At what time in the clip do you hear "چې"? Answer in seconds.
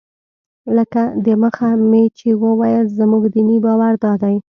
2.17-2.29